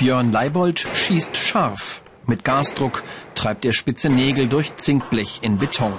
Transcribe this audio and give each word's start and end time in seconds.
Björn 0.00 0.32
Leibold 0.32 0.80
schießt 0.80 1.36
scharf. 1.36 2.00
Mit 2.26 2.42
Gasdruck 2.42 3.02
treibt 3.34 3.66
er 3.66 3.74
spitze 3.74 4.08
Nägel 4.08 4.48
durch 4.48 4.74
Zinkblech 4.78 5.40
in 5.42 5.58
Beton. 5.58 5.92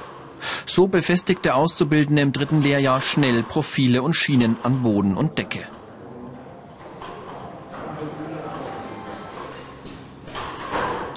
So 0.66 0.88
befestigt 0.88 1.46
der 1.46 1.56
Auszubildende 1.56 2.22
im 2.22 2.32
dritten 2.32 2.62
Lehrjahr 2.62 3.02
schnell 3.02 3.44
Profile 3.44 4.02
und 4.02 4.16
Schienen 4.16 4.58
an 4.64 4.82
Boden 4.82 5.16
und 5.16 5.38
Decke. 5.38 5.66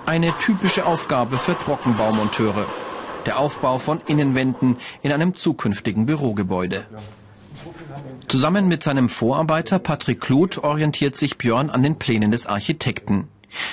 Eine 0.06 0.32
typische 0.38 0.84
Aufgabe 0.84 1.38
für 1.38 1.58
Trockenbaumonteure. 1.58 2.66
Der 3.24 3.38
Aufbau 3.38 3.78
von 3.78 4.02
Innenwänden 4.06 4.76
in 5.02 5.12
einem 5.12 5.34
zukünftigen 5.34 6.04
Bürogebäude. 6.04 6.86
Zusammen 8.28 8.68
mit 8.68 8.82
seinem 8.82 9.08
Vorarbeiter 9.08 9.78
Patrick 9.78 10.20
Kluth 10.20 10.58
orientiert 10.58 11.16
sich 11.16 11.38
Björn 11.38 11.70
an 11.70 11.82
den 11.82 11.98
Plänen 11.98 12.30
des 12.30 12.46
Architekten. 12.46 13.28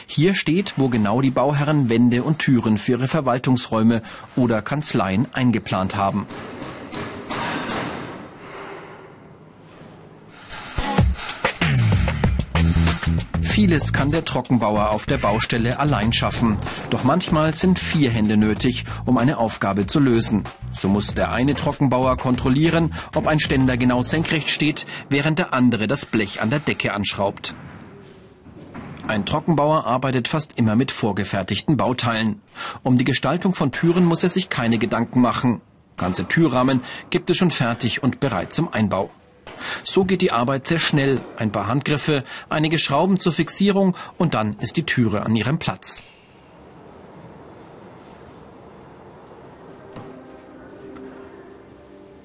Hier 0.06 0.36
steht, 0.36 0.74
wo 0.78 0.90
genau 0.90 1.22
die 1.22 1.32
Bauherren 1.32 1.90
Wände 1.90 2.24
und 2.24 2.40
Türen 2.40 2.78
für 2.78 2.94
ihre 2.94 3.08
Verwaltungsräume 3.08 4.02
oder 4.36 4.62
Kanzleien 4.62 5.28
eingeplant 5.34 5.96
haben. 5.96 6.28
Vieles 13.62 13.92
kann 13.92 14.10
der 14.10 14.24
Trockenbauer 14.24 14.92
auf 14.92 15.06
der 15.06 15.18
Baustelle 15.18 15.78
allein 15.78 16.14
schaffen. 16.14 16.58
Doch 16.90 17.04
manchmal 17.04 17.54
sind 17.54 17.78
vier 17.78 18.10
Hände 18.10 18.38
nötig, 18.38 18.86
um 19.06 19.18
eine 19.18 19.38
Aufgabe 19.38 19.86
zu 19.88 20.00
lösen. 20.00 20.46
So 20.76 20.88
muss 20.88 21.14
der 21.14 21.32
eine 21.32 21.54
Trockenbauer 21.54 22.18
kontrollieren, 22.18 22.94
ob 23.14 23.28
ein 23.28 23.40
Ständer 23.40 23.76
genau 23.76 24.04
senkrecht 24.04 24.50
steht, 24.50 24.88
während 25.10 25.38
der 25.38 25.54
andere 25.54 25.88
das 25.88 26.06
Blech 26.06 26.42
an 26.42 26.50
der 26.50 26.60
Decke 26.60 26.94
anschraubt. 26.94 27.54
Ein 29.12 29.26
Trockenbauer 29.26 29.86
arbeitet 29.86 30.30
fast 30.30 30.58
immer 30.58 30.78
mit 30.78 30.90
vorgefertigten 30.90 31.76
Bauteilen. 31.76 32.42
Um 32.82 32.98
die 32.98 33.04
Gestaltung 33.04 33.54
von 33.54 33.74
Türen 33.74 34.06
muss 34.06 34.24
er 34.24 34.30
sich 34.30 34.48
keine 34.48 34.78
Gedanken 34.78 35.20
machen. 35.20 35.60
Ganze 35.98 36.30
Türrahmen 36.30 36.80
gibt 37.10 37.30
es 37.30 37.36
schon 37.36 37.52
fertig 37.52 38.04
und 38.04 38.22
bereit 38.22 38.54
zum 38.54 38.72
Einbau. 38.72 39.10
So 39.84 40.06
geht 40.06 40.22
die 40.22 40.32
Arbeit 40.32 40.66
sehr 40.66 40.80
schnell. 40.80 41.20
Ein 41.36 41.52
paar 41.52 41.68
Handgriffe, 41.68 42.24
einige 42.48 42.80
Schrauben 42.80 43.20
zur 43.20 43.34
Fixierung 43.34 43.98
und 44.18 44.34
dann 44.34 44.56
ist 44.60 44.78
die 44.78 44.86
Türe 44.86 45.26
an 45.26 45.36
ihrem 45.36 45.60
Platz. 45.60 46.04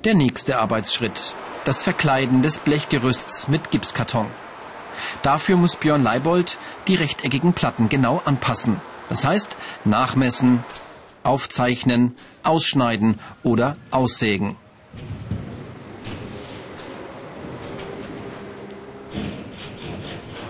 Der 0.05 0.14
nächste 0.14 0.61
Arbeitsschritt. 0.61 1.34
Das 1.64 1.83
Verkleiden 1.83 2.45
des 2.45 2.61
Blechgerüsts 2.61 3.48
mit 3.48 3.73
Gipskarton. 3.73 4.29
Dafür 5.22 5.56
muss 5.56 5.77
Björn 5.77 6.02
Leibold 6.02 6.58
die 6.89 6.94
rechteckigen 6.94 7.52
Platten 7.52 7.89
genau 7.89 8.22
anpassen. 8.25 8.80
Das 9.08 9.25
heißt, 9.25 9.56
nachmessen, 9.84 10.64
aufzeichnen, 11.22 12.16
ausschneiden 12.42 13.19
oder 13.42 13.77
aussägen. 13.91 14.56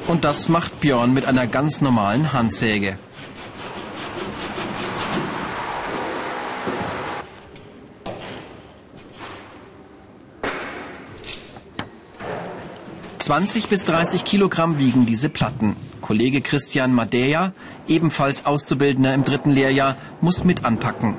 Und 0.07 0.25
das 0.25 0.49
macht 0.49 0.81
Björn 0.81 1.13
mit 1.13 1.27
einer 1.27 1.47
ganz 1.49 1.81
normalen 1.81 2.33
Handsäge. 2.33 2.97
Zwanzig 13.27 13.69
bis 13.69 13.85
30 13.85 14.25
Kilogramm 14.25 14.79
wiegen 14.79 15.05
diese 15.05 15.29
Platten. 15.29 15.75
Kollege 16.01 16.41
Christian 16.43 16.95
Madeja, 16.95 17.51
ebenfalls 17.89 18.47
Auszubildender 18.47 19.13
im 19.15 19.25
dritten 19.25 19.51
Lehrjahr, 19.51 19.97
muss 20.21 20.45
mit 20.45 20.65
anpacken. 20.65 21.17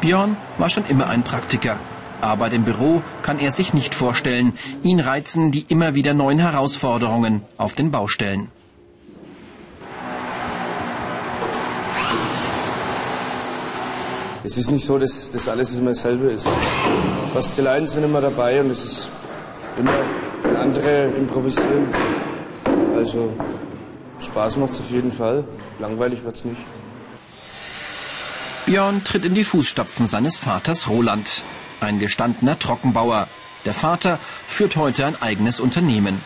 Björn 0.00 0.36
war 0.56 0.70
schon 0.70 0.86
immer 0.86 1.08
ein 1.08 1.24
Praktiker. 1.24 1.80
Arbeit 2.20 2.52
im 2.52 2.62
Büro 2.62 3.02
kann 3.22 3.40
er 3.40 3.50
sich 3.50 3.74
nicht 3.74 3.96
vorstellen. 3.96 4.52
Ihn 4.84 5.00
reizen 5.00 5.50
die 5.50 5.66
immer 5.66 5.96
wieder 5.96 6.14
neuen 6.14 6.38
Herausforderungen 6.38 7.42
auf 7.56 7.74
den 7.74 7.90
Baustellen. 7.90 8.52
Es 14.48 14.56
ist 14.56 14.70
nicht 14.70 14.86
so, 14.86 14.98
dass 14.98 15.30
das 15.30 15.46
alles 15.46 15.76
immer 15.76 15.90
dasselbe 15.90 16.30
ist. 16.30 16.48
Basteleien 17.34 17.86
sind 17.86 18.04
immer 18.04 18.22
dabei 18.22 18.62
und 18.62 18.70
es 18.70 18.82
ist 18.82 19.10
immer 19.78 19.92
andere 20.58 21.08
improvisieren. 21.08 21.86
Also 22.96 23.30
Spaß 24.18 24.56
macht 24.56 24.72
es 24.72 24.80
auf 24.80 24.90
jeden 24.90 25.12
Fall. 25.12 25.44
Langweilig 25.78 26.24
wird 26.24 26.36
es 26.36 26.46
nicht. 26.46 26.62
Björn 28.64 29.04
tritt 29.04 29.26
in 29.26 29.34
die 29.34 29.44
Fußstapfen 29.44 30.06
seines 30.06 30.38
Vaters 30.38 30.88
Roland 30.88 31.42
ein 31.82 31.98
gestandener 31.98 32.58
Trockenbauer. 32.58 33.28
Der 33.66 33.74
Vater 33.74 34.18
führt 34.46 34.76
heute 34.76 35.04
ein 35.04 35.20
eigenes 35.20 35.60
Unternehmen. 35.60 36.22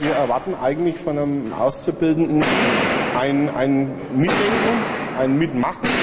Wir 0.00 0.12
erwarten 0.12 0.54
eigentlich 0.54 0.96
von 0.96 1.18
einem 1.18 1.52
Auszubildenden 1.52 2.42
ein, 3.14 3.50
ein 3.54 3.90
Mitdenken, 4.16 4.82
ein 5.18 5.38
Mitmachen. 5.38 5.97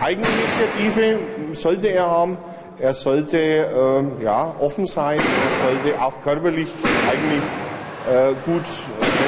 Eigeninitiative 0.00 1.18
sollte 1.54 1.88
er 1.88 2.06
haben. 2.06 2.38
Er 2.78 2.94
sollte 2.94 3.36
äh, 3.38 4.24
ja, 4.24 4.54
offen 4.60 4.86
sein. 4.86 5.18
Er 5.18 5.66
sollte 5.66 6.00
auch 6.00 6.20
körperlich 6.22 6.68
eigentlich 7.10 7.42
äh, 8.08 8.32
gut, 8.44 8.62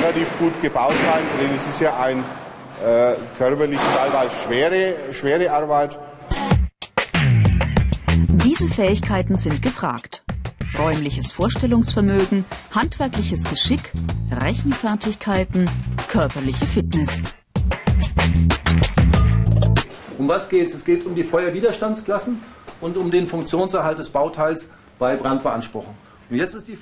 relativ 0.00 0.38
gut 0.38 0.60
gebaut 0.62 0.94
sein. 1.04 1.22
Denn 1.40 1.56
es 1.56 1.66
ist 1.66 1.80
ja 1.80 1.98
ein 2.00 2.18
äh, 2.18 3.14
körperlich 3.36 3.80
teilweise 3.96 4.34
schwere, 4.46 4.94
schwere 5.12 5.50
Arbeit. 5.50 5.98
Diese 8.44 8.68
Fähigkeiten 8.68 9.36
sind 9.38 9.62
gefragt. 9.62 10.22
Räumliches 10.78 11.32
Vorstellungsvermögen, 11.32 12.44
handwerkliches 12.70 13.42
Geschick, 13.44 13.92
Rechenfertigkeiten, 14.30 15.68
körperliche 16.08 16.66
Fitness. 16.66 17.10
Um 20.20 20.28
was 20.28 20.50
geht 20.50 20.68
es? 20.68 20.74
Es 20.74 20.84
geht 20.84 21.06
um 21.06 21.14
die 21.14 21.24
Feuerwiderstandsklassen 21.24 22.42
und 22.82 22.98
um 22.98 23.10
den 23.10 23.26
Funktionserhalt 23.26 23.98
des 23.98 24.10
Bauteils 24.10 24.68
bei 24.98 25.16
Brandbeanspruchung. 25.16 25.94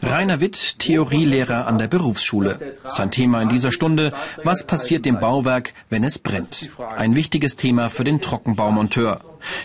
Rainer 0.03 0.41
Witt, 0.41 0.79
Theorielehrer 0.79 1.67
an 1.67 1.79
der 1.79 1.89
Berufsschule. 1.89 2.77
Sein 2.95 3.11
Thema 3.11 3.41
in 3.41 3.49
dieser 3.49 3.73
Stunde, 3.73 4.13
was 4.45 4.67
passiert 4.67 5.07
dem 5.07 5.21
Bauwerk, 5.21 5.73
wenn 5.89 6.05
es 6.05 6.19
brennt? 6.19 6.69
Ein 6.97 7.15
wichtiges 7.15 7.57
Thema 7.57 7.89
für 7.89 8.05
den 8.05 8.21
Trockenbaumonteur. 8.21 9.21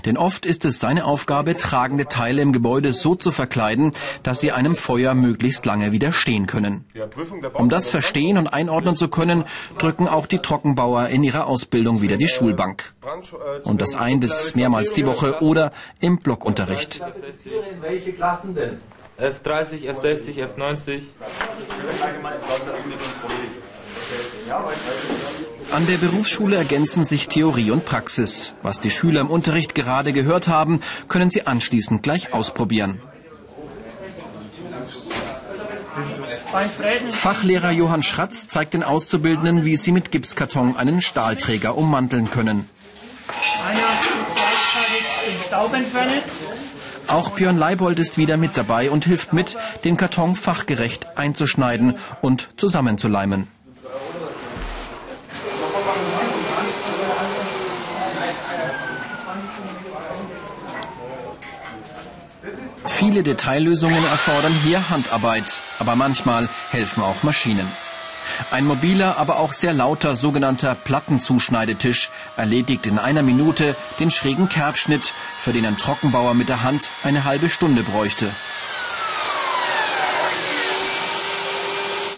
Denn 0.05 0.17
oft 0.17 0.45
ist 0.45 0.65
es 0.65 0.79
seine 0.79 1.05
Aufgabe, 1.05 1.57
tragende 1.57 2.05
Teile 2.05 2.41
im 2.41 2.53
Gebäude 2.53 2.93
so 2.93 3.15
zu 3.15 3.31
verkleiden, 3.31 3.91
dass 4.21 4.39
sie 4.39 4.51
einem 4.51 4.75
Feuer 4.75 5.15
möglichst 5.15 5.65
lange 5.65 5.91
widerstehen 5.91 6.47
können. 6.47 6.85
Um 7.53 7.69
das 7.69 7.89
verstehen 7.89 8.37
und 8.37 8.47
einordnen 8.47 8.95
zu 8.95 9.07
können, 9.07 9.43
drücken 9.79 10.07
auch 10.07 10.27
die 10.27 10.39
Trockenbauer 10.39 11.07
in 11.07 11.23
ihrer 11.23 11.47
Ausbildung 11.47 12.01
wieder 12.01 12.17
die 12.17 12.27
Schulbank. 12.27 12.93
Und 13.63 13.81
das 13.81 13.95
ein 13.95 14.19
bis 14.19 14.55
mehrmals 14.55 14.93
die 14.93 15.05
Woche 15.05 15.41
oder 15.41 15.71
im 15.99 16.19
Blockunterricht. 16.19 17.01
Welche 17.81 18.13
Klassen 18.13 18.55
denn? 18.55 18.77
F30, 19.19 19.87
F60, 19.93 20.43
F90. 20.43 21.01
An 25.71 25.87
der 25.87 25.97
Berufsschule 25.97 26.55
ergänzen 26.55 27.05
sich 27.05 27.27
Theorie 27.27 27.71
und 27.71 27.85
Praxis. 27.85 28.55
Was 28.63 28.81
die 28.81 28.89
Schüler 28.89 29.21
im 29.21 29.29
Unterricht 29.29 29.75
gerade 29.75 30.13
gehört 30.13 30.47
haben, 30.47 30.81
können 31.07 31.29
sie 31.29 31.45
anschließend 31.45 32.01
gleich 32.03 32.33
ausprobieren. 32.33 33.01
Fachlehrer 37.11 37.71
Johann 37.71 38.03
Schratz 38.03 38.47
zeigt 38.47 38.73
den 38.73 38.83
Auszubildenden, 38.83 39.65
wie 39.65 39.77
sie 39.77 39.91
mit 39.91 40.11
Gipskarton 40.11 40.75
einen 40.75 41.01
Stahlträger 41.01 41.77
ummanteln 41.77 42.29
können. 42.29 42.69
Einer 43.65 43.79
gleichzeitig 44.35 45.05
den 45.27 45.43
Staub 45.47 45.73
entfernen. 45.73 46.21
Auch 47.13 47.29
Björn 47.29 47.59
Leibold 47.59 47.99
ist 47.99 48.17
wieder 48.17 48.37
mit 48.37 48.57
dabei 48.57 48.89
und 48.89 49.05
hilft 49.05 49.33
mit, 49.33 49.55
den 49.83 49.97
Karton 49.97 50.35
fachgerecht 50.35 51.15
einzuschneiden 51.15 51.93
und 52.23 52.49
zusammenzuleimen. 52.57 53.47
Viele 62.87 63.21
Detaillösungen 63.21 64.03
erfordern 64.05 64.53
hier 64.63 64.89
Handarbeit, 64.89 65.61
aber 65.77 65.95
manchmal 65.95 66.49
helfen 66.71 67.03
auch 67.03 67.21
Maschinen. 67.21 67.67
Ein 68.51 68.65
mobiler, 68.65 69.17
aber 69.17 69.39
auch 69.39 69.53
sehr 69.53 69.73
lauter 69.73 70.15
sogenannter 70.15 70.75
Plattenzuschneidetisch 70.75 72.09
erledigt 72.37 72.85
in 72.85 72.99
einer 72.99 73.23
Minute 73.23 73.75
den 73.99 74.11
schrägen 74.11 74.49
Kerbschnitt, 74.49 75.13
für 75.39 75.53
den 75.53 75.65
ein 75.65 75.77
Trockenbauer 75.77 76.33
mit 76.33 76.49
der 76.49 76.63
Hand 76.63 76.91
eine 77.03 77.23
halbe 77.23 77.49
Stunde 77.49 77.83
bräuchte. 77.83 78.29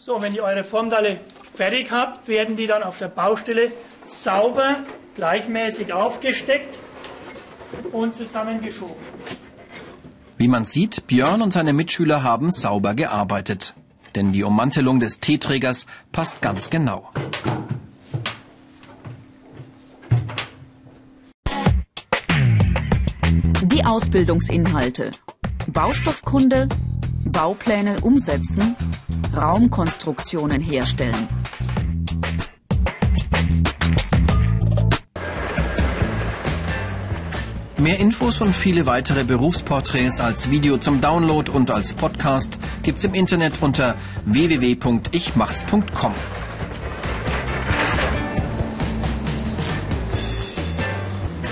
So, 0.06 0.22
wenn 0.22 0.36
ihr 0.36 0.44
eure 0.44 0.64
Formteile 0.64 1.20
fertig 1.56 1.92
habt, 1.92 2.28
werden 2.28 2.56
die 2.56 2.68
dann 2.68 2.84
auf 2.84 2.98
der 2.98 3.08
Baustelle 3.08 3.72
sauber, 4.06 4.78
gleichmäßig 5.16 5.94
aufgesteckt 5.94 6.80
und 7.92 8.16
zusammengeschoben. 8.16 8.96
Wie 10.38 10.48
man 10.48 10.66
sieht, 10.66 11.08
Björn 11.08 11.42
und 11.42 11.54
seine 11.54 11.74
Mitschüler 11.74 12.22
haben 12.24 12.52
sauber 12.52 12.94
gearbeitet. 12.94 13.74
Denn 14.16 14.32
die 14.32 14.44
Ummantelung 14.44 15.00
des 15.00 15.20
Teeträgers 15.20 15.86
passt 16.12 16.42
ganz 16.42 16.70
genau. 16.70 17.10
Die 23.64 23.84
Ausbildungsinhalte. 23.84 25.12
Baustoffkunde, 25.68 26.70
Baupläne 27.26 28.00
umsetzen, 28.02 28.76
Raumkonstruktionen 29.36 30.62
herstellen. 30.62 31.28
Mehr 37.78 38.00
Infos 38.00 38.40
und 38.40 38.56
viele 38.56 38.86
weitere 38.86 39.26
Berufsporträts 39.26 40.22
als 40.22 40.50
Video 40.50 40.78
zum 40.78 41.02
Download 41.02 41.52
und 41.52 41.70
als 41.72 41.94
Podcast 41.94 42.58
gibt's 42.84 43.04
im 43.04 43.14
Internet 43.14 43.56
unter 43.60 43.96
www.ichmachs.com. 44.26 46.14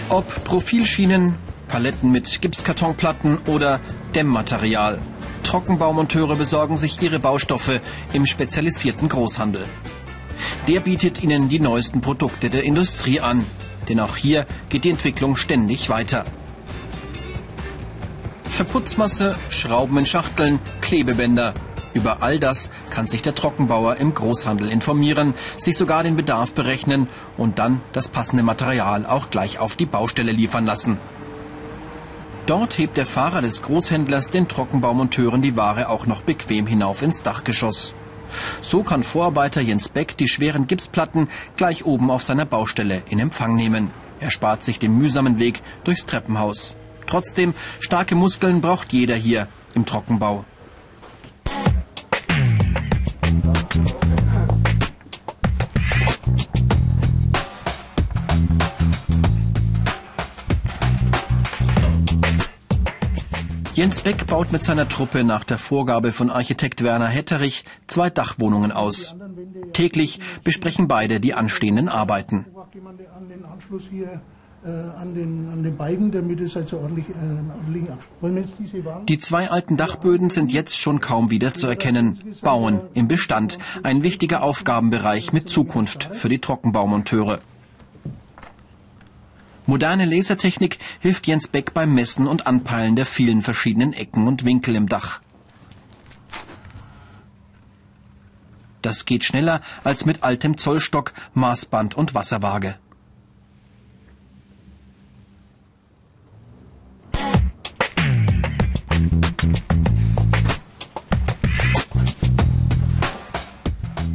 Ob 0.08 0.44
Profilschienen, 0.46 1.36
Paletten 1.68 2.12
mit 2.12 2.42
Gipskartonplatten 2.42 3.40
oder 3.48 3.82
Dämmmaterial. 4.16 5.00
Trockenbaumonteure 5.44 6.38
besorgen 6.38 6.78
sich 6.78 7.02
ihre 7.02 7.20
Baustoffe 7.20 7.82
im 8.14 8.26
spezialisierten 8.26 9.10
Großhandel. 9.10 9.66
Der 10.70 10.80
bietet 10.80 11.22
ihnen 11.22 11.50
die 11.50 11.60
neuesten 11.60 12.00
Produkte 12.00 12.50
der 12.50 12.64
Industrie 12.64 13.20
an. 13.20 13.46
Denn 13.90 14.00
auch 14.00 14.16
hier 14.16 14.46
geht 14.70 14.84
die 14.84 14.90
Entwicklung 14.90 15.36
ständig 15.36 15.90
weiter. 15.90 16.26
Verputzmasse, 18.46 19.36
Schrauben 19.50 19.98
in 19.98 20.06
Schachteln, 20.06 20.60
Klebebänder. 20.82 21.54
Über 21.94 22.22
all 22.22 22.40
das 22.40 22.70
kann 22.90 23.08
sich 23.08 23.22
der 23.22 23.36
Trockenbauer 23.36 23.98
im 23.98 24.14
Großhandel 24.14 24.70
informieren, 24.70 25.34
sich 25.58 25.78
sogar 25.78 26.04
den 26.04 26.16
Bedarf 26.16 26.54
berechnen 26.54 27.08
und 27.38 27.60
dann 27.60 27.82
das 27.94 28.10
passende 28.10 28.44
Material 28.44 29.06
auch 29.06 29.30
gleich 29.30 29.60
auf 29.60 29.76
die 29.76 29.86
Baustelle 29.86 30.32
liefern 30.32 30.66
lassen. 30.66 30.98
Dort 32.46 32.78
hebt 32.78 32.98
der 32.98 33.06
Fahrer 33.06 33.42
des 33.42 33.62
Großhändlers 33.62 34.30
den 34.30 34.48
Trockenbaumonteuren 34.48 35.42
die 35.42 35.56
Ware 35.56 35.90
auch 35.90 36.06
noch 36.08 36.22
bequem 36.22 36.68
hinauf 36.68 37.02
ins 37.02 37.24
Dachgeschoss. 37.24 37.94
So 38.62 38.84
kann 38.84 39.04
Vorarbeiter 39.04 39.62
Jens 39.62 39.90
Beck 39.90 40.18
die 40.18 40.28
schweren 40.28 40.68
Gipsplatten 40.68 41.28
gleich 41.58 41.86
oben 41.86 42.12
auf 42.12 42.24
seiner 42.24 42.46
Baustelle 42.46 43.02
in 43.10 43.20
Empfang 43.20 43.56
nehmen. 43.56 43.92
Er 44.20 44.32
spart 44.32 44.64
sich 44.64 44.80
den 44.80 44.98
mühsamen 44.98 45.40
Weg 45.40 45.62
durchs 45.84 46.06
Treppenhaus. 46.06 46.76
Trotzdem, 47.08 47.54
starke 47.80 48.16
Muskeln 48.16 48.62
braucht 48.62 48.94
jeder 48.94 49.16
hier 49.16 49.48
im 49.76 49.86
Trockenbau. 49.86 50.46
Jens 63.74 64.02
Beck 64.02 64.28
baut 64.28 64.52
mit 64.52 64.64
seiner 64.64 64.88
Truppe 64.88 65.24
nach 65.24 65.44
der 65.44 65.58
Vorgabe 65.58 66.12
von 66.12 66.30
Architekt 66.30 66.84
Werner 66.84 67.08
Hetterich 67.08 67.66
zwei 67.88 68.12
Dachwohnungen 68.12 68.72
aus. 68.72 69.16
Täglich 69.74 70.20
besprechen 70.44 70.88
beide 70.88 71.20
die 71.20 71.34
anstehenden 71.34 71.90
Arbeiten. 71.90 72.46
Die 79.10 79.20
zwei 79.20 79.50
alten 79.50 79.78
Dachböden 79.78 80.30
sind 80.30 80.54
jetzt 80.54 80.78
schon 80.78 81.00
kaum 81.00 81.32
wieder 81.32 81.54
zu 81.56 81.68
erkennen. 81.68 82.20
Bauen 82.44 82.82
im 82.94 83.08
Bestand, 83.08 83.58
ein 83.82 84.04
wichtiger 84.04 84.44
Aufgabenbereich 84.44 85.34
mit 85.34 85.50
Zukunft 85.50 86.10
für 86.14 86.30
die 86.30 86.40
Trockenbaumonteure. 86.40 87.40
Moderne 89.66 90.06
Lasertechnik 90.06 90.78
hilft 91.00 91.26
Jens 91.28 91.48
Beck 91.48 91.74
beim 91.74 91.94
Messen 91.94 92.28
und 92.28 92.48
Anpeilen 92.48 92.96
der 92.96 93.06
vielen 93.06 93.42
verschiedenen 93.42 93.94
Ecken 93.94 94.28
und 94.28 94.44
Winkel 94.44 94.76
im 94.76 94.90
Dach. 94.90 95.22
Das 98.82 99.06
geht 99.06 99.24
schneller 99.24 99.62
als 99.86 100.06
mit 100.06 100.24
altem 100.24 100.58
Zollstock, 100.58 101.14
Maßband 101.34 101.96
und 101.96 102.14
Wasserwaage. 102.14 102.76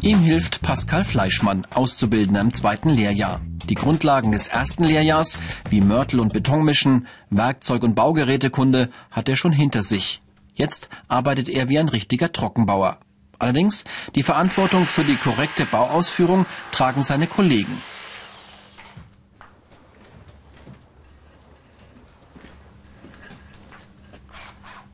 Ihm 0.02 0.20
hilft 0.20 0.62
Pascal 0.62 1.04
Fleischmann, 1.04 1.66
Auszubildender 1.70 2.40
im 2.40 2.54
zweiten 2.54 2.90
Lehrjahr. 2.90 3.40
Die 3.68 3.74
Grundlagen 3.74 4.32
des 4.32 4.46
ersten 4.46 4.84
Lehrjahrs, 4.84 5.38
wie 5.68 5.82
Mörtel 5.82 6.20
und 6.20 6.32
Betonmischen, 6.32 7.06
Werkzeug- 7.28 7.82
und 7.82 7.94
Baugerätekunde, 7.94 8.88
hat 9.10 9.28
er 9.28 9.36
schon 9.36 9.52
hinter 9.52 9.82
sich. 9.82 10.22
Jetzt 10.54 10.88
arbeitet 11.06 11.50
er 11.50 11.68
wie 11.68 11.78
ein 11.78 11.90
richtiger 11.90 12.32
Trockenbauer. 12.32 12.98
Allerdings, 13.38 13.84
die 14.14 14.22
Verantwortung 14.22 14.86
für 14.86 15.04
die 15.04 15.16
korrekte 15.16 15.66
Bauausführung 15.66 16.46
tragen 16.72 17.02
seine 17.02 17.26
Kollegen. 17.26 17.80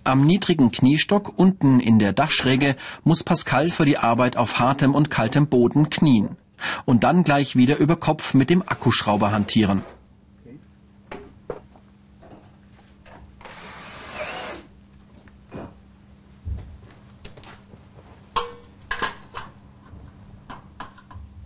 Am 0.03 0.27
niedrigen 0.27 0.73
Kniestock 0.73 1.33
unten 1.39 1.79
in 1.81 1.99
der 1.99 2.13
Dachschräge 2.13 2.77
muss 3.05 3.23
Pascal 3.23 3.71
für 3.71 3.87
die 3.87 3.99
Arbeit 3.99 4.37
auf 4.37 4.59
hartem 4.59 4.95
und 4.95 5.11
kaltem 5.11 5.47
Boden 5.47 5.89
knien 5.89 6.37
und 6.85 7.05
dann 7.05 7.25
gleich 7.25 7.57
wieder 7.57 7.79
über 7.79 7.97
Kopf 7.97 8.35
mit 8.35 8.51
dem 8.51 8.63
Akkuschrauber 8.63 9.33
hantieren. 9.33 9.83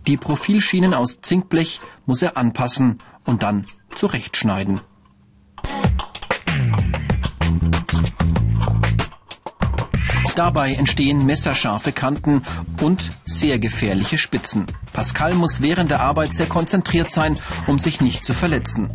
Die 0.09 0.17
Profilschienen 0.17 0.95
aus 0.95 1.21
Zinkblech 1.21 1.81
muss 2.07 2.23
er 2.23 2.35
anpassen 2.35 2.97
und 3.25 3.43
dann 3.43 3.67
zurechtschneiden. 3.93 4.81
Dabei 10.39 10.73
entstehen 10.73 11.25
messerscharfe 11.25 11.91
Kanten 11.91 12.43
und 12.81 13.11
sehr 13.25 13.59
gefährliche 13.59 14.17
Spitzen. 14.17 14.67
Pascal 14.93 15.33
muss 15.33 15.61
während 15.61 15.91
der 15.91 15.99
Arbeit 15.99 16.33
sehr 16.33 16.45
konzentriert 16.45 17.11
sein, 17.11 17.37
um 17.67 17.77
sich 17.77 17.99
nicht 17.99 18.23
zu 18.23 18.33
verletzen. 18.33 18.87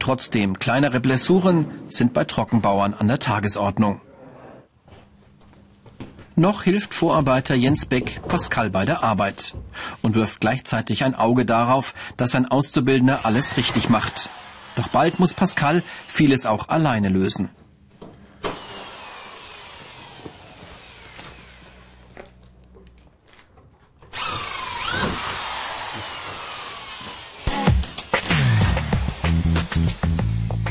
Trotzdem, 0.00 0.58
kleinere 0.58 0.98
Blessuren 0.98 1.68
sind 1.90 2.12
bei 2.12 2.24
Trockenbauern 2.24 2.94
an 2.94 3.06
der 3.06 3.20
Tagesordnung. 3.20 4.00
Noch 6.34 6.64
hilft 6.64 6.92
Vorarbeiter 6.92 7.54
Jens 7.54 7.86
Beck 7.86 8.20
Pascal 8.26 8.68
bei 8.68 8.84
der 8.84 9.04
Arbeit 9.04 9.54
und 10.02 10.16
wirft 10.16 10.40
gleichzeitig 10.40 11.04
ein 11.04 11.14
Auge 11.14 11.44
darauf, 11.44 11.94
dass 12.16 12.34
ein 12.34 12.50
Auszubildender 12.50 13.20
alles 13.22 13.56
richtig 13.56 13.90
macht. 13.90 14.28
Doch 14.74 14.88
bald 14.88 15.20
muss 15.20 15.34
Pascal 15.34 15.84
vieles 16.08 16.46
auch 16.46 16.68
alleine 16.68 17.10
lösen. 17.10 17.48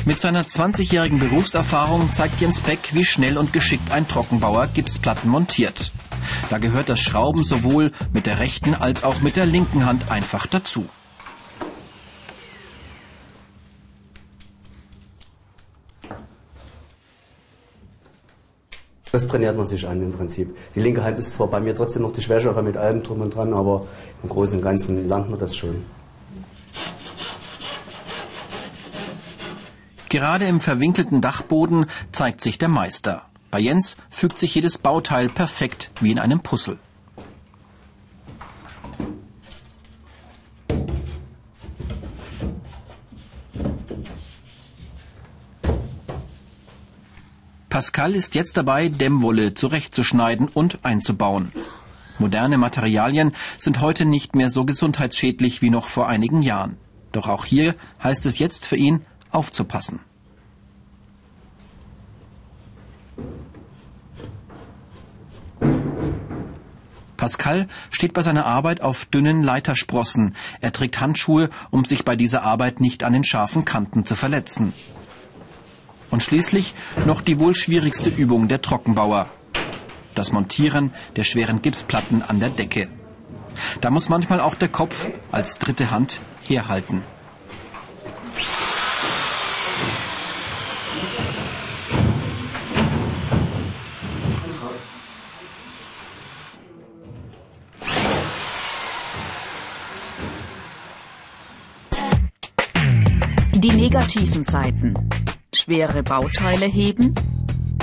Mit 0.10 0.20
seiner 0.20 0.42
20-jährigen 0.42 1.20
Berufserfahrung 1.20 2.12
zeigt 2.12 2.42
Jens 2.42 2.62
Beck, 2.62 2.80
wie 2.94 3.06
schnell 3.06 3.38
und 3.38 3.54
geschickt 3.54 3.92
ein 3.92 4.08
Trockenbauer 4.08 4.66
Gipsplatten 4.66 5.30
montiert. 5.30 5.92
Da 6.50 6.58
gehört 6.58 6.89
das 6.89 7.00
Schrauben 7.00 7.44
sowohl 7.44 7.92
mit 8.12 8.25
der 8.25 8.39
rechten 8.39 8.74
als 8.74 9.04
auch 9.04 9.22
mit 9.22 9.36
der 9.36 9.46
linken 9.46 9.86
Hand 9.86 10.10
einfach 10.10 10.48
dazu. 10.48 10.89
das 19.12 19.28
trainiert 19.28 19.58
man 19.58 19.68
sich 19.68 19.88
an 19.88 20.01
im 20.01 20.12
Prinzip. 20.12 20.56
Die 20.74 20.82
linke 20.82 21.04
Hand 21.04 21.20
ist 21.20 21.34
zwar 21.34 21.48
bei 21.48 21.60
mir 21.60 21.75
trotzdem 21.75 22.01
noch 22.01 22.12
die 22.12 22.22
schwächere 22.22 22.63
mit 22.63 22.78
allem 22.78 23.04
drum 23.04 23.22
und 23.22 23.36
dran, 23.36 23.54
aber 23.54 23.86
im 24.24 24.30
Großen 24.30 24.58
und 24.58 24.63
Ganzen 24.63 25.08
lernt 25.08 25.30
man 25.30 25.39
das 25.39 25.56
schon. 25.56 25.84
Gerade 30.19 30.47
im 30.47 30.59
verwinkelten 30.59 31.21
Dachboden 31.21 31.85
zeigt 32.11 32.41
sich 32.41 32.57
der 32.57 32.67
Meister. 32.67 33.21
Bei 33.51 33.59
Jens 33.61 33.95
fügt 34.09 34.38
sich 34.38 34.53
jedes 34.53 34.77
Bauteil 34.77 35.29
perfekt 35.29 35.91
wie 36.01 36.11
in 36.11 36.19
einem 36.19 36.41
Puzzle. 36.41 36.77
Pascal 47.69 48.13
ist 48.13 48.35
jetzt 48.35 48.57
dabei, 48.57 48.89
Dämmwolle 48.89 49.53
zurechtzuschneiden 49.53 50.49
und 50.49 50.83
einzubauen. 50.83 51.53
Moderne 52.17 52.57
Materialien 52.57 53.31
sind 53.57 53.79
heute 53.79 54.03
nicht 54.03 54.35
mehr 54.35 54.49
so 54.49 54.65
gesundheitsschädlich 54.65 55.61
wie 55.61 55.69
noch 55.69 55.88
vor 55.88 56.09
einigen 56.09 56.41
Jahren. 56.41 56.75
Doch 57.13 57.29
auch 57.29 57.45
hier 57.45 57.73
heißt 58.03 58.25
es 58.25 58.38
jetzt 58.38 58.65
für 58.65 58.75
ihn 58.75 58.99
aufzupassen. 59.31 60.01
Pascal 67.29 67.67
steht 67.91 68.15
bei 68.15 68.24
seiner 68.24 68.48
Arbeit 68.48 68.81
auf 68.81 69.05
dünnen 69.05 69.43
Leitersprossen. 69.43 70.33
Er 70.62 70.74
trägt 70.74 71.00
Handschuhe, 71.00 71.51
um 71.69 71.86
sich 71.86 72.03
bei 72.03 72.15
dieser 72.15 72.41
Arbeit 72.41 72.79
nicht 72.79 73.03
an 73.03 73.13
den 73.13 73.24
scharfen 73.24 73.65
Kanten 73.65 74.03
zu 74.03 74.15
verletzen. 74.15 74.74
Und 76.09 76.24
schließlich 76.24 76.74
noch 77.05 77.21
die 77.21 77.39
wohl 77.39 77.53
schwierigste 77.53 78.09
Übung 78.09 78.48
der 78.48 78.63
Trockenbauer. 78.63 79.29
Das 80.15 80.31
Montieren 80.31 80.91
der 81.17 81.24
schweren 81.24 81.62
Gipsplatten 81.62 82.24
an 82.24 82.39
der 82.39 82.50
Decke. 82.50 82.88
Da 83.79 83.91
muss 83.91 84.09
manchmal 84.09 84.39
auch 84.39 84.55
der 84.55 84.69
Kopf 84.69 85.12
als 85.31 85.59
dritte 85.59 85.91
Hand 85.91 86.21
herhalten. 86.41 87.03
Die 103.62 103.72
negativen 103.72 104.42
Seiten. 104.42 104.94
Schwere 105.54 106.01
Bauteile 106.01 106.66
heben, 106.66 107.13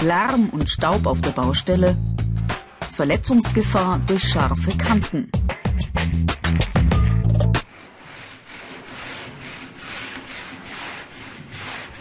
Lärm 0.00 0.49
und 0.49 0.71
Staub 0.71 1.04
auf 1.04 1.21
der 1.21 1.33
Baustelle, 1.33 1.99
Verletzungsgefahr 2.92 4.00
durch 4.06 4.26
scharfe 4.26 4.71
Kanten. 4.78 5.30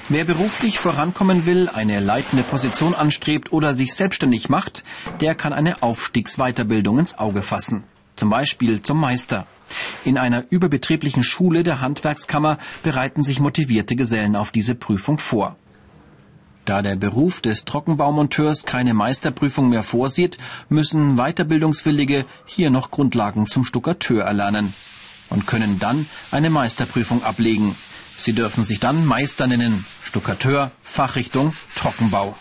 Wer 0.08 0.24
beruflich 0.24 0.80
vorankommen 0.80 1.46
will, 1.46 1.68
eine 1.68 2.00
leitende 2.00 2.44
Position 2.44 2.96
anstrebt 2.96 3.52
oder 3.52 3.76
sich 3.76 3.94
selbstständig 3.94 4.48
macht, 4.48 4.86
der 5.20 5.36
kann 5.36 5.52
eine 5.52 5.84
Aufstiegsweiterbildung 5.84 7.00
ins 7.00 7.18
Auge 7.18 7.42
fassen. 7.42 7.84
Zum 8.16 8.30
Beispiel 8.30 8.82
zum 8.82 9.02
Meister. 9.02 9.48
In 10.04 10.18
einer 10.18 10.44
überbetrieblichen 10.50 11.24
Schule 11.24 11.64
der 11.64 11.82
Handwerkskammer 11.82 12.58
bereiten 12.84 13.24
sich 13.24 13.40
motivierte 13.40 13.96
Gesellen 13.96 14.36
auf 14.36 14.52
diese 14.52 14.76
Prüfung 14.76 15.18
vor. 15.18 15.56
Da 16.66 16.82
der 16.82 16.96
Beruf 16.96 17.42
des 17.42 17.64
Trockenbaumonteurs 17.66 18.64
keine 18.64 18.96
Meisterprüfung 18.96 19.70
mehr 19.70 19.84
vorsieht, 19.84 20.40
müssen 20.68 21.16
Weiterbildungswillige 21.16 22.26
hier 22.46 22.72
noch 22.72 22.90
Grundlagen 22.90 23.48
zum 23.48 23.66
Stuckateur 23.66 24.24
erlernen 24.24 24.74
und 25.30 25.46
können 25.46 25.78
dann 25.80 26.08
eine 26.32 26.50
Meisterprüfung 26.50 27.24
ablegen. 27.24 27.76
Sie 28.18 28.34
dürfen 28.34 28.64
sich 28.64 28.80
dann 28.80 29.06
Meister 29.06 29.46
nennen, 29.46 29.86
Stuckateur, 30.04 30.72
Fachrichtung 30.84 31.54
Trockenbau. 31.76 32.36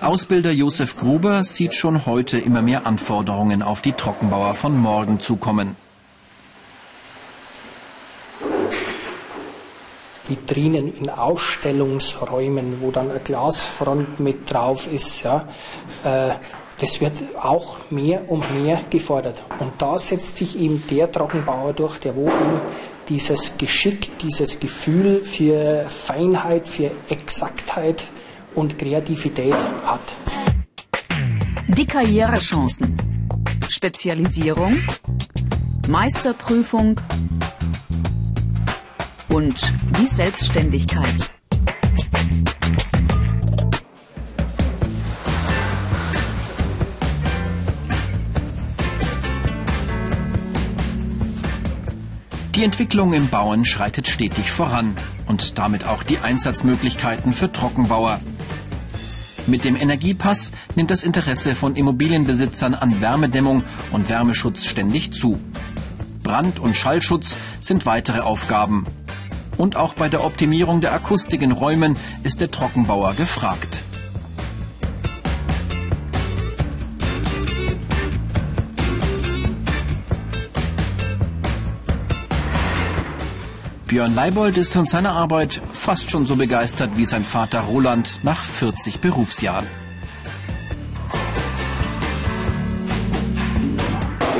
Ausbilder 0.00 0.52
Josef 0.52 0.96
Gruber 0.96 1.42
sieht 1.42 1.74
schon 1.74 2.06
heute 2.06 2.38
immer 2.38 2.62
mehr 2.62 2.86
Anforderungen 2.86 3.62
auf 3.62 3.82
die 3.82 3.92
Trockenbauer 3.92 4.54
von 4.54 4.78
morgen 4.78 5.18
zukommen. 5.18 5.76
Vitrinen 10.28 10.94
in 10.96 11.10
Ausstellungsräumen, 11.10 12.80
wo 12.80 12.90
dann 12.90 13.10
eine 13.10 13.20
Glasfront 13.20 14.20
mit 14.20 14.50
drauf 14.50 14.90
ist. 14.90 15.22
Ja, 15.22 15.48
äh, 16.04 16.34
das 16.80 17.00
wird 17.00 17.12
auch 17.38 17.90
mehr 17.90 18.30
und 18.30 18.62
mehr 18.62 18.80
gefordert. 18.90 19.42
Und 19.58 19.72
da 19.78 19.98
setzt 19.98 20.36
sich 20.36 20.58
eben 20.58 20.82
der 20.88 21.10
Trockenbauer 21.10 21.72
durch, 21.72 21.98
der 21.98 22.16
wo 22.16 22.26
eben 22.26 22.60
dieses 23.08 23.58
Geschick, 23.58 24.18
dieses 24.18 24.58
Gefühl 24.58 25.24
für 25.24 25.86
Feinheit, 25.88 26.68
für 26.68 26.90
Exaktheit 27.10 28.04
und 28.54 28.78
Kreativität 28.78 29.54
hat. 29.84 30.00
Die 31.68 31.86
Karrierechancen. 31.86 32.96
Spezialisierung, 33.68 34.82
Meisterprüfung 35.88 37.00
und 39.28 39.72
die 39.98 40.06
Selbstständigkeit. 40.06 41.32
Die 52.54 52.62
Entwicklung 52.62 53.12
im 53.12 53.28
Bauen 53.28 53.64
schreitet 53.64 54.06
stetig 54.06 54.52
voran 54.52 54.94
und 55.26 55.58
damit 55.58 55.86
auch 55.86 56.04
die 56.04 56.18
Einsatzmöglichkeiten 56.18 57.32
für 57.32 57.50
Trockenbauer. 57.50 58.20
Mit 59.46 59.64
dem 59.64 59.76
Energiepass 59.76 60.52
nimmt 60.74 60.90
das 60.90 61.02
Interesse 61.02 61.54
von 61.54 61.76
Immobilienbesitzern 61.76 62.74
an 62.74 63.00
Wärmedämmung 63.02 63.62
und 63.92 64.08
Wärmeschutz 64.08 64.64
ständig 64.64 65.12
zu. 65.12 65.38
Brand- 66.22 66.58
und 66.58 66.74
Schallschutz 66.74 67.36
sind 67.60 67.84
weitere 67.84 68.20
Aufgaben. 68.20 68.86
Und 69.58 69.76
auch 69.76 69.94
bei 69.94 70.08
der 70.08 70.24
Optimierung 70.24 70.80
der 70.80 70.94
Akustik 70.94 71.42
in 71.42 71.52
Räumen 71.52 71.96
ist 72.22 72.40
der 72.40 72.50
Trockenbauer 72.50 73.14
gefragt. 73.14 73.83
Björn 83.94 84.16
Leibold 84.16 84.58
ist 84.58 84.72
von 84.72 84.86
seiner 84.88 85.12
Arbeit 85.12 85.60
fast 85.72 86.10
schon 86.10 86.26
so 86.26 86.34
begeistert 86.34 86.90
wie 86.96 87.04
sein 87.04 87.22
Vater 87.22 87.60
Roland 87.60 88.18
nach 88.24 88.44
40 88.44 88.98
Berufsjahren. 88.98 89.68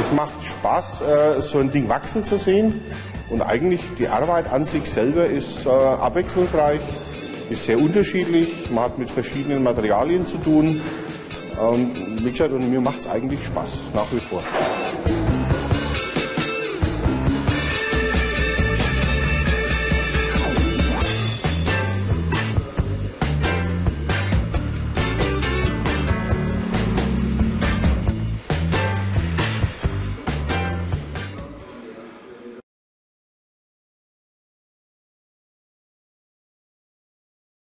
Es 0.01 0.11
macht 0.11 0.43
Spaß, 0.43 1.03
äh, 1.03 1.41
so 1.41 1.61
ein 1.61 1.71
Ding 1.71 1.89
wachsen 1.89 2.25
zu 2.25 2.37
sehen. 2.37 2.81
Und 3.31 3.43
eigentlich 3.43 3.81
die 3.97 4.09
Arbeit 4.09 4.53
an 4.53 4.65
sich 4.65 4.91
selber 4.91 5.27
ist 5.27 5.67
äh, 5.67 5.69
abwechslungsreich, 5.69 6.81
ist 7.49 7.65
sehr 7.65 7.79
unterschiedlich. 7.79 8.73
Man 8.73 8.83
hat 8.83 8.99
mit 8.99 9.09
verschiedenen 9.09 9.63
Materialien 9.63 10.27
zu 10.27 10.39
tun. 10.39 10.81
Und 11.61 12.25
wie 12.25 12.33
gesagt, 12.33 12.53
und 12.53 12.69
mir 12.69 12.81
macht 12.81 12.99
es 12.99 13.07
eigentlich 13.07 13.47
Spaß, 13.47 13.71
nach 13.95 14.11
wie 14.11 14.19
vor. 14.19 14.43